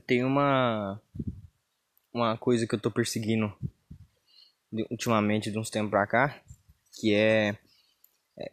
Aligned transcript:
Tenho 0.00 0.26
uma 0.26 1.00
uma 2.14 2.36
coisa 2.36 2.66
que 2.66 2.74
eu 2.74 2.80
tô 2.80 2.90
perseguindo 2.90 3.52
ultimamente 4.90 5.50
de 5.50 5.58
uns 5.58 5.68
tempos 5.68 5.90
pra 5.90 6.06
cá, 6.06 6.42
que 6.98 7.12
é 7.12 7.54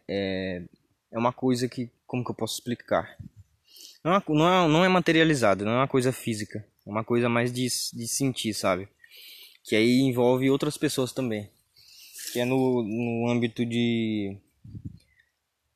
é, 0.06 0.62
é 1.10 1.18
uma 1.18 1.32
coisa 1.32 1.66
que 1.66 1.90
como 2.06 2.22
que 2.22 2.30
eu 2.30 2.34
posso 2.34 2.54
explicar? 2.54 3.16
Não 4.04 4.14
é, 4.14 4.22
não 4.28 4.48
é, 4.48 4.68
não 4.68 4.84
é 4.84 4.88
materializado, 4.88 5.64
não 5.64 5.72
é 5.72 5.76
uma 5.76 5.88
coisa 5.88 6.12
física, 6.12 6.66
é 6.86 6.90
uma 6.90 7.04
coisa 7.04 7.28
mais 7.28 7.50
de, 7.50 7.66
de 7.66 8.08
sentir, 8.08 8.52
sabe? 8.52 8.86
Que 9.64 9.76
aí 9.76 10.00
envolve 10.00 10.50
outras 10.50 10.76
pessoas 10.76 11.12
também. 11.12 11.50
Que 12.32 12.40
é 12.40 12.44
no, 12.44 12.82
no 12.82 13.30
âmbito 13.30 13.64
de. 13.64 14.36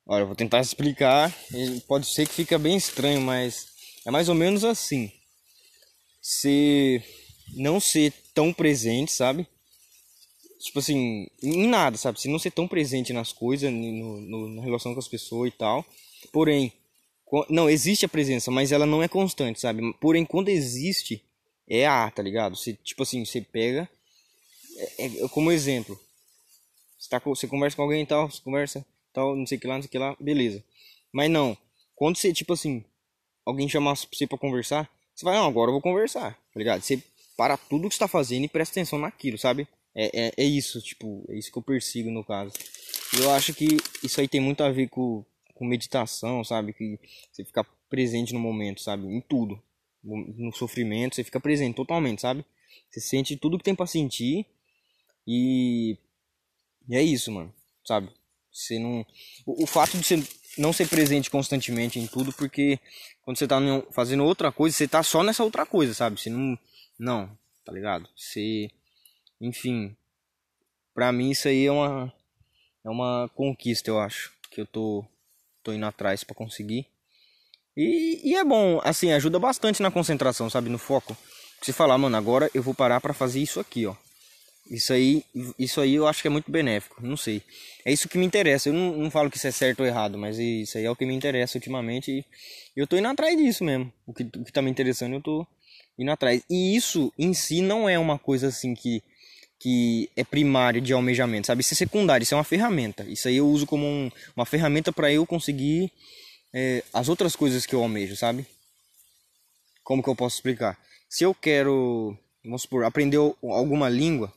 Olha, 0.06 0.22
eu 0.22 0.26
vou 0.26 0.36
tentar 0.36 0.60
explicar. 0.60 1.32
Pode 1.86 2.06
ser 2.06 2.26
que 2.26 2.34
fica 2.34 2.58
bem 2.58 2.76
estranho, 2.76 3.20
mas 3.20 3.66
é 4.06 4.10
mais 4.10 4.28
ou 4.28 4.34
menos 4.34 4.64
assim 4.64 5.10
ser 6.26 7.04
não 7.54 7.78
ser 7.78 8.10
tão 8.32 8.50
presente, 8.50 9.12
sabe? 9.12 9.46
Tipo 10.58 10.78
assim, 10.78 11.28
em 11.42 11.66
nada, 11.66 11.98
sabe? 11.98 12.18
Se 12.18 12.28
não 12.28 12.38
ser 12.38 12.50
tão 12.50 12.66
presente 12.66 13.12
nas 13.12 13.30
coisas, 13.30 13.70
no, 13.70 14.20
no, 14.22 14.48
na 14.48 14.62
relação 14.62 14.94
com 14.94 14.98
as 14.98 15.06
pessoas 15.06 15.52
e 15.52 15.56
tal. 15.56 15.84
Porém, 16.32 16.72
não, 17.50 17.68
existe 17.68 18.06
a 18.06 18.08
presença, 18.08 18.50
mas 18.50 18.72
ela 18.72 18.86
não 18.86 19.02
é 19.02 19.08
constante, 19.08 19.60
sabe? 19.60 19.82
Porém, 20.00 20.24
quando 20.24 20.48
existe, 20.48 21.22
é 21.68 21.86
a, 21.86 22.10
tá 22.10 22.22
ligado? 22.22 22.56
Você, 22.56 22.72
tipo 22.72 23.02
assim, 23.02 23.22
você 23.22 23.42
pega. 23.42 23.86
É, 24.98 25.04
é, 25.04 25.28
como 25.28 25.52
exemplo. 25.52 26.00
Você, 26.98 27.10
tá, 27.10 27.18
você 27.18 27.46
conversa 27.46 27.76
com 27.76 27.82
alguém 27.82 28.02
e 28.02 28.06
tal, 28.06 28.30
você 28.30 28.40
conversa, 28.40 28.86
tal, 29.12 29.36
não 29.36 29.46
sei 29.46 29.58
o 29.58 29.60
que 29.60 29.66
lá, 29.66 29.74
não 29.74 29.82
sei 29.82 29.88
o 29.88 29.90
que 29.90 29.98
lá, 29.98 30.16
beleza. 30.18 30.64
Mas 31.12 31.30
não, 31.30 31.56
quando 31.94 32.16
você, 32.16 32.32
tipo 32.32 32.54
assim, 32.54 32.82
alguém 33.44 33.68
chamar 33.68 33.94
você 33.94 34.26
pra 34.26 34.38
conversar, 34.38 34.90
você 35.14 35.24
vai, 35.24 35.36
não, 35.36 35.46
agora 35.46 35.68
eu 35.68 35.72
vou 35.72 35.82
conversar, 35.82 36.32
tá 36.32 36.58
ligado? 36.58 36.82
Você 36.82 37.02
para 37.36 37.56
tudo 37.56 37.88
que 37.88 37.94
está 37.94 38.06
fazendo 38.06 38.44
e 38.44 38.48
presta 38.48 38.72
atenção 38.74 38.98
naquilo, 38.98 39.38
sabe? 39.38 39.66
É, 39.94 40.26
é, 40.26 40.32
é 40.36 40.44
isso, 40.44 40.80
tipo, 40.80 41.24
é 41.28 41.38
isso 41.38 41.52
que 41.52 41.58
eu 41.58 41.62
persigo 41.62 42.10
no 42.10 42.24
caso. 42.24 42.52
Eu 43.18 43.30
acho 43.30 43.54
que 43.54 43.76
isso 44.02 44.20
aí 44.20 44.28
tem 44.28 44.40
muito 44.40 44.62
a 44.62 44.70
ver 44.70 44.88
com, 44.88 45.24
com 45.54 45.64
meditação, 45.64 46.42
sabe? 46.44 46.72
Que 46.72 46.98
você 47.30 47.44
fica 47.44 47.64
presente 47.88 48.32
no 48.32 48.40
momento, 48.40 48.80
sabe? 48.80 49.06
Em 49.06 49.20
tudo. 49.20 49.60
No 50.02 50.52
sofrimento, 50.52 51.14
você 51.14 51.24
fica 51.24 51.40
presente 51.40 51.76
totalmente, 51.76 52.20
sabe? 52.20 52.44
Você 52.90 53.00
sente 53.00 53.36
tudo 53.36 53.56
que 53.56 53.64
tem 53.64 53.74
para 53.74 53.86
sentir 53.86 54.46
e... 55.26 55.96
e 56.88 56.94
é 56.94 57.02
isso, 57.02 57.32
mano, 57.32 57.52
sabe? 57.84 58.10
Você 58.52 58.78
não. 58.78 59.06
O, 59.46 59.64
o 59.64 59.66
fato 59.66 59.96
de 59.96 60.04
você 60.04 60.22
não 60.58 60.72
ser 60.72 60.88
presente 60.88 61.30
constantemente 61.30 61.98
em 61.98 62.06
tudo, 62.06 62.32
porque 62.32 62.78
quando 63.22 63.38
você 63.38 63.46
tá 63.46 63.58
fazendo 63.90 64.24
outra 64.24 64.52
coisa, 64.52 64.76
você 64.76 64.88
tá 64.88 65.02
só 65.02 65.22
nessa 65.22 65.44
outra 65.44 65.64
coisa, 65.64 65.94
sabe? 65.94 66.20
Você 66.20 66.30
não. 66.30 66.58
Não, 66.98 67.30
tá 67.64 67.72
ligado? 67.72 68.08
Você. 68.16 68.70
Enfim. 69.40 69.96
Pra 70.94 71.12
mim 71.12 71.30
isso 71.30 71.48
aí 71.48 71.66
é 71.66 71.72
uma. 71.72 72.12
É 72.84 72.90
uma 72.90 73.30
conquista, 73.34 73.90
eu 73.90 73.98
acho. 73.98 74.32
Que 74.50 74.60
eu 74.60 74.66
tô. 74.66 75.04
Tô 75.62 75.72
indo 75.72 75.86
atrás 75.86 76.22
para 76.22 76.34
conseguir. 76.34 76.86
E, 77.76 78.20
e 78.22 78.36
é 78.36 78.44
bom, 78.44 78.80
assim, 78.84 79.12
ajuda 79.12 79.38
bastante 79.38 79.82
na 79.82 79.90
concentração, 79.90 80.48
sabe? 80.48 80.68
No 80.68 80.78
foco. 80.78 81.16
Você 81.60 81.72
falar, 81.72 81.96
mano, 81.98 82.16
agora 82.16 82.50
eu 82.54 82.62
vou 82.62 82.74
parar 82.74 83.00
para 83.00 83.14
fazer 83.14 83.40
isso 83.40 83.58
aqui, 83.58 83.86
ó. 83.86 83.96
Isso 84.70 84.94
aí, 84.94 85.22
isso 85.58 85.80
aí 85.80 85.94
eu 85.94 86.06
acho 86.06 86.22
que 86.22 86.28
é 86.28 86.30
muito 86.30 86.50
benéfico, 86.50 87.04
não 87.04 87.16
sei. 87.16 87.42
É 87.84 87.92
isso 87.92 88.08
que 88.08 88.16
me 88.16 88.24
interessa. 88.24 88.70
Eu 88.70 88.72
não, 88.72 88.96
não 88.96 89.10
falo 89.10 89.30
que 89.30 89.36
isso 89.36 89.46
é 89.46 89.50
certo 89.50 89.80
ou 89.80 89.86
errado, 89.86 90.16
mas 90.16 90.38
isso 90.38 90.78
aí 90.78 90.84
é 90.84 90.90
o 90.90 90.96
que 90.96 91.04
me 91.04 91.14
interessa 91.14 91.58
ultimamente. 91.58 92.24
E 92.74 92.80
eu 92.80 92.86
tô 92.86 92.96
indo 92.96 93.08
atrás 93.08 93.36
disso 93.36 93.62
mesmo. 93.62 93.92
O 94.06 94.14
que, 94.14 94.22
o 94.22 94.44
que 94.44 94.52
tá 94.52 94.62
me 94.62 94.70
interessando, 94.70 95.14
eu 95.14 95.20
tô 95.20 95.46
indo 95.98 96.10
atrás. 96.10 96.42
E 96.48 96.74
isso 96.74 97.12
em 97.18 97.34
si 97.34 97.60
não 97.60 97.86
é 97.86 97.98
uma 97.98 98.18
coisa 98.18 98.48
assim 98.48 98.74
que, 98.74 99.02
que 99.58 100.08
é 100.16 100.24
primária 100.24 100.80
de 100.80 100.94
almejamento, 100.94 101.46
sabe? 101.46 101.60
Isso 101.60 101.74
é 101.74 101.76
secundário, 101.76 102.22
isso 102.22 102.34
é 102.34 102.38
uma 102.38 102.44
ferramenta. 102.44 103.04
Isso 103.04 103.28
aí 103.28 103.36
eu 103.36 103.46
uso 103.46 103.66
como 103.66 103.84
um, 103.84 104.10
uma 104.34 104.46
ferramenta 104.46 104.90
para 104.90 105.12
eu 105.12 105.26
conseguir 105.26 105.92
é, 106.54 106.82
as 106.90 107.10
outras 107.10 107.36
coisas 107.36 107.66
que 107.66 107.74
eu 107.74 107.82
almejo, 107.82 108.16
sabe? 108.16 108.46
Como 109.82 110.02
que 110.02 110.08
eu 110.08 110.16
posso 110.16 110.36
explicar? 110.36 110.78
Se 111.06 111.22
eu 111.22 111.34
quero, 111.34 112.16
vamos 112.42 112.62
supor, 112.62 112.84
aprender 112.84 113.18
alguma 113.42 113.90
língua 113.90 114.32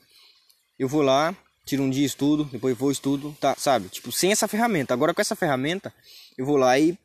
eu 0.78 0.88
vou 0.88 1.02
lá, 1.02 1.36
tiro 1.64 1.82
um 1.82 1.90
dia 1.90 2.06
estudo, 2.06 2.44
depois 2.44 2.76
vou 2.76 2.90
estudo, 2.90 3.36
tá, 3.40 3.54
sabe? 3.58 3.88
Tipo, 3.88 4.12
sem 4.12 4.32
essa 4.32 4.48
ferramenta. 4.48 4.94
Agora 4.94 5.12
com 5.12 5.20
essa 5.20 5.36
ferramenta, 5.36 5.92
eu 6.36 6.46
vou 6.46 6.56
lá 6.56 6.78
e 6.78 6.96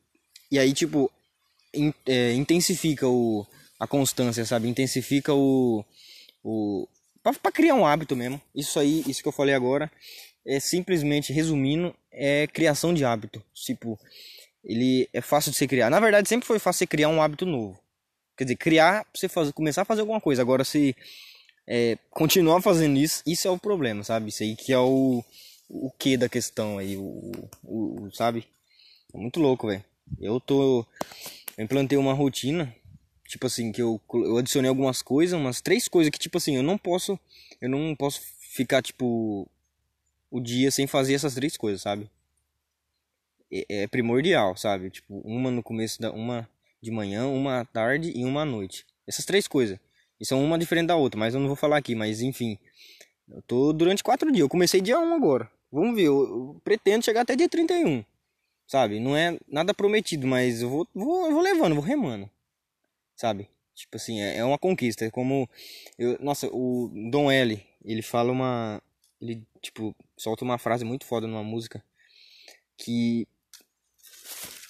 e 0.52 0.60
aí 0.60 0.74
tipo 0.74 1.12
in, 1.74 1.94
é, 2.06 2.34
intensifica 2.34 3.08
o 3.08 3.46
a 3.80 3.88
constância, 3.88 4.46
sabe? 4.46 4.68
Intensifica 4.68 5.34
o 5.34 5.84
o 6.44 6.88
para 7.22 7.52
criar 7.52 7.76
um 7.76 7.86
hábito 7.86 8.16
mesmo. 8.16 8.42
Isso 8.54 8.80
aí, 8.80 9.04
isso 9.08 9.22
que 9.22 9.28
eu 9.28 9.32
falei 9.32 9.56
agora 9.56 9.90
é 10.46 10.60
simplesmente 10.60 11.32
resumindo, 11.32 11.96
é 12.12 12.48
criação 12.48 12.94
de 12.94 13.06
hábito. 13.06 13.42
Tipo, 13.54 13.98
ele 14.64 15.10
é 15.14 15.22
fácil 15.22 15.52
de 15.52 15.58
se 15.58 15.68
criar. 15.68 15.90
Na 15.90 16.00
verdade, 16.00 16.28
sempre 16.28 16.46
foi 16.46 16.60
fácil 16.60 16.80
você 16.80 16.88
criar 16.88 17.10
um 17.10 17.22
hábito 17.22 17.46
novo. 17.46 17.80
Quer 18.38 18.46
dizer, 18.46 18.56
criar, 18.58 19.06
você 19.14 19.30
fazer, 19.30 19.54
começar 19.54 19.84
a 19.84 19.86
fazer 19.86 20.02
alguma 20.02 20.20
coisa. 20.20 20.42
Agora, 20.42 20.64
se 20.64 20.96
é, 21.68 21.98
continuar 22.10 22.62
fazendo 22.62 22.98
isso, 22.98 23.24
isso 23.26 23.48
é 23.48 23.52
o 23.52 23.58
problema, 23.58 24.04
sabe? 24.04 24.30
Isso 24.30 24.44
aí 24.44 24.56
que 24.56 24.74
é 24.74 24.78
o, 24.78 25.24
o 25.70 25.92
que 25.92 26.18
da 26.18 26.28
questão 26.30 26.78
aí, 26.78 26.98
o, 26.98 27.32
o, 27.64 28.04
o 28.04 28.12
sabe? 28.14 28.48
É 29.14 29.18
muito 29.18 29.40
louco, 29.40 29.68
velho. 29.68 29.84
Eu 30.20 30.40
tô. 30.40 30.86
Eu 31.58 31.64
implantei 31.64 31.98
uma 31.98 32.14
rotina, 32.14 32.74
tipo 33.28 33.46
assim, 33.46 33.72
que 33.72 33.82
eu, 33.82 34.02
eu 34.14 34.38
adicionei 34.38 34.70
algumas 34.70 35.02
coisas, 35.02 35.40
umas 35.40 35.62
três 35.62 35.88
coisas 35.88 36.12
que, 36.12 36.20
tipo 36.20 36.38
assim, 36.38 36.56
eu 36.56 36.64
não 36.64 36.78
posso. 36.78 37.20
Eu 37.62 37.70
não 37.70 37.96
posso 37.96 38.22
ficar, 38.52 38.82
tipo, 38.82 39.48
o 40.30 40.40
dia 40.40 40.72
sem 40.72 40.88
fazer 40.88 41.14
essas 41.14 41.36
três 41.36 41.56
coisas, 41.56 41.82
sabe? 41.82 42.10
É, 43.52 43.84
é 43.84 43.88
primordial, 43.88 44.58
sabe? 44.58 44.90
Tipo, 44.90 45.22
uma 45.24 45.52
no 45.52 45.64
começo 45.64 46.02
da. 46.02 46.12
Uma 46.12 46.50
de 46.82 46.92
manhã, 46.92 47.26
uma 47.28 47.62
à 47.62 47.66
tarde 47.66 48.12
e 48.14 48.26
uma 48.26 48.42
à 48.42 48.46
noite. 48.46 48.86
Essas 49.08 49.24
três 49.24 49.48
coisas. 49.48 49.80
E 50.20 50.26
são 50.26 50.44
uma 50.44 50.58
diferente 50.58 50.88
da 50.88 50.96
outra, 50.96 51.20
mas 51.20 51.34
eu 51.34 51.40
não 51.40 51.48
vou 51.48 51.56
falar 51.56 51.78
aqui, 51.78 51.96
mas 51.96 52.22
enfim. 52.22 52.58
Eu 53.28 53.42
tô 53.44 53.74
durante 53.74 54.04
quatro 54.04 54.32
dias. 54.32 54.42
Eu 54.42 54.50
comecei 54.50 54.82
dia 54.82 55.00
1 55.00 55.14
agora. 55.14 55.50
Vamos 55.72 55.96
ver, 55.96 56.04
eu, 56.04 56.22
eu 56.22 56.62
pretendo 56.64 57.04
chegar 57.04 57.22
até 57.22 57.36
dia 57.36 57.50
31. 57.50 58.04
Sabe? 58.68 59.00
Não 59.00 59.16
é 59.16 59.38
nada 59.48 59.74
prometido, 59.74 60.28
mas 60.28 60.62
eu 60.62 60.70
vou, 60.70 60.88
vou, 60.94 61.26
eu 61.26 61.32
vou 61.32 61.42
levando, 61.42 61.76
vou 61.76 61.84
remando. 61.84 62.30
Sabe? 63.16 63.50
Tipo 63.76 63.98
assim, 63.98 64.22
é, 64.22 64.38
é 64.38 64.46
uma 64.46 64.58
conquista. 64.58 65.06
É 65.06 65.12
como. 65.12 65.50
Eu, 65.98 66.18
nossa, 66.20 66.48
o 66.52 66.92
Dom 67.10 67.32
L, 67.32 67.62
ele 67.84 68.02
fala 68.02 68.32
uma. 68.32 68.82
Ele, 69.22 69.42
tipo, 69.62 69.96
solta 70.18 70.44
uma 70.44 70.58
frase 70.58 70.86
muito 70.86 71.06
foda 71.06 71.28
numa 71.28 71.44
música. 71.44 71.84
Que 72.78 73.28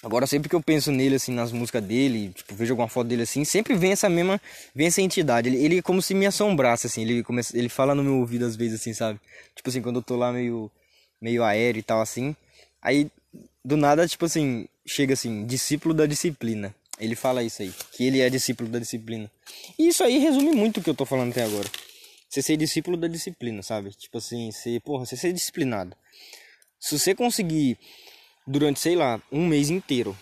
Agora 0.04 0.26
sempre 0.26 0.50
que 0.50 0.54
eu 0.54 0.62
penso 0.62 0.92
nele 0.92 1.14
assim 1.14 1.32
nas 1.32 1.50
músicas 1.50 1.82
dele, 1.82 2.30
tipo, 2.34 2.54
vejo 2.54 2.74
alguma 2.74 2.88
foto 2.88 3.08
dele 3.08 3.22
assim, 3.22 3.42
sempre 3.42 3.74
vem 3.74 3.92
essa 3.92 4.06
mesma, 4.06 4.38
vem 4.74 4.86
essa 4.86 5.00
entidade. 5.00 5.48
Ele, 5.48 5.56
ele 5.56 5.78
é 5.78 5.82
como 5.82 6.02
se 6.02 6.12
me 6.12 6.26
assombrasse 6.26 6.86
assim, 6.86 7.00
ele 7.02 7.22
começa, 7.22 7.56
ele 7.56 7.70
fala 7.70 7.94
no 7.94 8.04
meu 8.04 8.18
ouvido 8.18 8.44
às 8.44 8.54
vezes 8.54 8.82
assim, 8.82 8.92
sabe? 8.92 9.18
Tipo 9.56 9.70
assim, 9.70 9.80
quando 9.80 9.96
eu 9.96 10.02
tô 10.02 10.14
lá 10.14 10.30
meio 10.30 10.70
meio 11.18 11.42
aéreo 11.42 11.80
e 11.80 11.82
tal 11.82 12.02
assim, 12.02 12.36
aí 12.82 13.10
do 13.64 13.78
nada, 13.78 14.06
tipo 14.06 14.26
assim, 14.26 14.68
chega 14.86 15.14
assim, 15.14 15.46
discípulo 15.46 15.94
da 15.94 16.04
disciplina. 16.04 16.74
Ele 17.00 17.16
fala 17.16 17.42
isso 17.42 17.62
aí, 17.62 17.72
que 17.92 18.04
ele 18.04 18.20
é 18.20 18.28
discípulo 18.28 18.68
da 18.68 18.78
disciplina. 18.78 19.30
E 19.78 19.88
isso 19.88 20.04
aí 20.04 20.18
resume 20.18 20.52
muito 20.52 20.80
o 20.80 20.82
que 20.82 20.90
eu 20.90 20.94
tô 20.94 21.06
falando 21.06 21.30
até 21.30 21.44
agora. 21.44 21.68
Você 22.28 22.42
ser 22.42 22.58
discípulo 22.58 22.98
da 22.98 23.08
disciplina, 23.08 23.62
sabe? 23.62 23.90
Tipo 23.92 24.18
assim, 24.18 24.52
ser, 24.52 24.80
porra, 24.82 25.06
você 25.06 25.16
ser 25.16 25.32
disciplinado. 25.32 25.96
Se 26.78 26.98
você 26.98 27.14
conseguir 27.14 27.78
durante, 28.46 28.80
sei 28.80 28.96
lá, 28.96 29.20
um 29.30 29.46
mês 29.46 29.70
inteiro. 29.70 30.16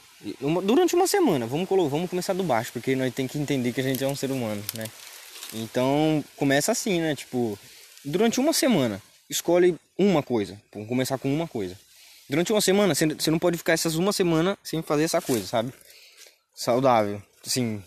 Durante 0.64 0.94
uma 0.94 1.06
semana, 1.06 1.46
vamos, 1.46 1.68
vamos 1.68 2.08
começar 2.08 2.32
do 2.32 2.44
baixo, 2.44 2.72
porque 2.72 2.94
nós 2.94 3.12
tem 3.12 3.26
que 3.26 3.38
entender 3.38 3.72
que 3.72 3.80
a 3.80 3.84
gente 3.84 4.02
é 4.02 4.06
um 4.06 4.14
ser 4.14 4.30
humano, 4.30 4.62
né? 4.74 4.86
Então, 5.52 6.24
começa 6.36 6.70
assim, 6.72 7.00
né? 7.00 7.14
Tipo, 7.16 7.58
durante 8.04 8.38
uma 8.38 8.52
semana, 8.52 9.02
escolhe 9.28 9.76
uma 9.98 10.22
coisa. 10.22 10.60
Vamos 10.72 10.88
começar 10.88 11.18
com 11.18 11.32
uma 11.32 11.48
coisa. 11.48 11.76
Durante 12.28 12.52
uma 12.52 12.60
semana, 12.60 12.94
você 12.94 13.30
não 13.30 13.38
pode 13.38 13.58
ficar 13.58 13.72
essas 13.72 13.96
uma 13.96 14.12
semana 14.12 14.56
sem 14.62 14.80
fazer 14.80 15.02
essa 15.04 15.20
coisa, 15.20 15.46
sabe? 15.46 15.72
Saudável, 16.54 17.20
assim, 17.44 17.82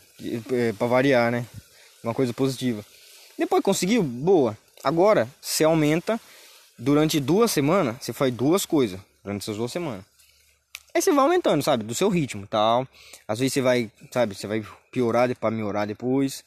pra 0.78 0.88
variar, 0.88 1.32
né? 1.32 1.46
Uma 2.04 2.14
coisa 2.14 2.34
positiva. 2.34 2.86
Depois 3.40 3.64
conseguiu? 3.64 4.04
Boa. 4.04 4.58
Agora, 4.84 5.28
você 5.42 5.64
aumenta 5.64 6.20
durante 6.78 7.20
duas 7.20 7.50
semanas, 7.52 7.96
você 8.02 8.14
faz 8.14 8.34
duas 8.34 8.66
coisas 8.66 9.00
durante 9.24 9.42
essas 9.42 9.58
duas 9.58 9.72
semanas. 9.72 10.06
Aí 10.96 11.02
você 11.02 11.12
vai 11.12 11.26
aumentando, 11.26 11.62
sabe? 11.62 11.84
Do 11.84 11.94
seu 11.94 12.08
ritmo 12.08 12.48
tal. 12.48 12.88
Às 13.28 13.40
vezes 13.40 13.52
você 13.54 13.62
vai, 13.62 13.92
sabe? 14.12 14.34
Você 14.34 14.48
vai 14.48 14.66
piorar 14.94 15.36
para 15.36 15.52
melhorar 15.52 15.86
depois. 15.86 16.42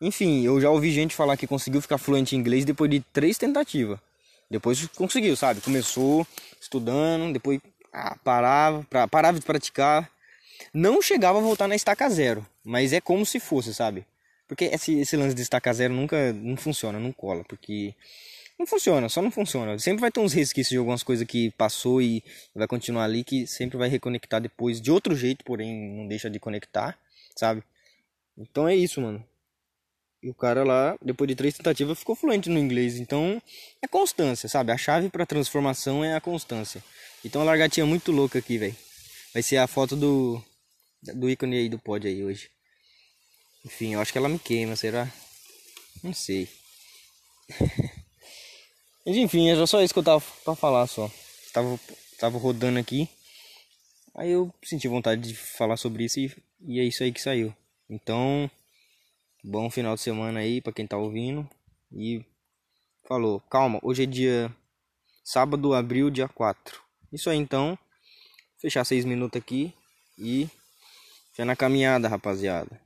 Enfim, 0.00 0.44
eu 0.44 0.60
já 0.60 0.68
ouvi 0.68 0.90
gente 0.90 1.14
falar 1.14 1.36
que 1.36 1.46
conseguiu 1.46 1.80
ficar 1.80 1.96
fluente 1.96 2.34
em 2.34 2.40
inglês 2.40 2.64
depois 2.64 2.90
de 2.90 2.98
três 3.12 3.38
tentativas. 3.38 4.00
Depois 4.50 4.84
conseguiu, 4.88 5.36
sabe? 5.36 5.60
Começou 5.60 6.26
estudando, 6.60 7.32
depois 7.32 7.60
ah, 7.92 8.16
parava, 8.24 8.84
pra, 8.90 9.06
parava 9.06 9.38
de 9.38 9.46
praticar. 9.46 10.10
Não 10.74 11.00
chegava 11.00 11.38
a 11.38 11.42
voltar 11.42 11.68
na 11.68 11.76
estaca 11.76 12.10
zero, 12.10 12.44
mas 12.64 12.92
é 12.92 13.00
como 13.00 13.24
se 13.24 13.38
fosse, 13.38 13.72
sabe? 13.72 14.04
Porque 14.48 14.64
esse, 14.64 14.98
esse 14.98 15.16
lance 15.16 15.36
de 15.36 15.42
estaca 15.42 15.72
zero 15.72 15.94
nunca 15.94 16.32
não 16.32 16.56
funciona, 16.56 16.98
não 16.98 17.12
cola, 17.12 17.44
porque 17.44 17.94
não 18.58 18.66
funciona, 18.66 19.08
só 19.08 19.22
não 19.22 19.30
funciona. 19.30 19.78
Sempre 19.78 20.00
vai 20.00 20.10
ter 20.10 20.20
uns 20.20 20.32
resquícios 20.32 20.70
de 20.70 20.78
algumas 20.78 21.02
coisas 21.02 21.26
que 21.26 21.50
passou 21.52 22.02
e 22.02 22.24
vai 22.54 22.66
continuar 22.66 23.04
ali 23.04 23.22
que 23.22 23.46
sempre 23.46 23.78
vai 23.78 23.88
reconectar 23.88 24.40
depois 24.40 24.80
de 24.80 24.90
outro 24.90 25.14
jeito, 25.14 25.44
porém 25.44 25.96
não 25.96 26.08
deixa 26.08 26.28
de 26.28 26.40
conectar, 26.40 26.98
sabe? 27.36 27.62
Então 28.36 28.66
é 28.66 28.74
isso, 28.74 29.00
mano. 29.00 29.24
E 30.20 30.28
o 30.28 30.34
cara 30.34 30.64
lá, 30.64 30.98
depois 31.00 31.28
de 31.28 31.36
três 31.36 31.56
tentativas, 31.56 32.00
ficou 32.00 32.16
fluente 32.16 32.48
no 32.48 32.58
inglês. 32.58 32.98
Então 32.98 33.40
é 33.80 33.86
constância, 33.86 34.48
sabe? 34.48 34.72
A 34.72 34.76
chave 34.76 35.08
para 35.08 35.24
transformação 35.24 36.04
é 36.04 36.16
a 36.16 36.20
constância. 36.20 36.82
Então 37.24 37.40
a 37.40 37.44
largatinha 37.44 37.86
muito 37.86 38.10
louca 38.10 38.40
aqui, 38.40 38.58
velho. 38.58 38.76
Vai 39.32 39.42
ser 39.42 39.58
a 39.58 39.66
foto 39.66 39.94
do 39.94 40.42
do 41.02 41.30
ícone 41.30 41.56
aí 41.56 41.68
do 41.68 41.78
pod 41.78 42.06
aí 42.08 42.24
hoje. 42.24 42.50
Enfim, 43.64 43.94
eu 43.94 44.00
acho 44.00 44.12
que 44.12 44.18
ela 44.18 44.28
me 44.28 44.38
queima, 44.38 44.74
será? 44.74 45.08
Não 46.02 46.12
sei. 46.12 46.48
Mas 49.08 49.16
enfim, 49.16 49.48
era 49.48 49.66
só 49.66 49.80
isso 49.80 49.94
que 49.94 50.00
eu 50.00 50.04
tava 50.04 50.22
pra 50.44 50.54
falar 50.54 50.86
só. 50.86 51.10
Tava, 51.50 51.80
tava 52.18 52.36
rodando 52.36 52.78
aqui. 52.78 53.08
Aí 54.14 54.32
eu 54.32 54.52
senti 54.62 54.86
vontade 54.86 55.22
de 55.22 55.34
falar 55.34 55.78
sobre 55.78 56.04
isso 56.04 56.20
e, 56.20 56.30
e 56.60 56.78
é 56.78 56.84
isso 56.84 57.02
aí 57.02 57.10
que 57.10 57.22
saiu. 57.22 57.54
Então, 57.88 58.50
bom 59.42 59.70
final 59.70 59.94
de 59.94 60.02
semana 60.02 60.40
aí 60.40 60.60
pra 60.60 60.74
quem 60.74 60.86
tá 60.86 60.98
ouvindo. 60.98 61.48
E 61.90 62.22
falou, 63.06 63.40
calma, 63.48 63.80
hoje 63.82 64.02
é 64.02 64.06
dia 64.06 64.54
sábado, 65.24 65.72
abril, 65.72 66.10
dia 66.10 66.28
4. 66.28 66.78
Isso 67.10 67.30
aí 67.30 67.38
então. 67.38 67.78
Fechar 68.58 68.84
seis 68.84 69.06
minutos 69.06 69.40
aqui 69.40 69.72
e 70.18 70.50
já 71.34 71.46
na 71.46 71.56
caminhada, 71.56 72.08
rapaziada. 72.08 72.78